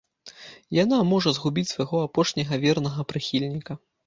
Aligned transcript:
Яна 0.83 0.97
можа 1.11 1.33
згубіць 1.35 1.65
свайго 1.73 2.01
апошняга 2.07 2.61
вернага 2.65 3.07
прыхільніка. 3.15 3.79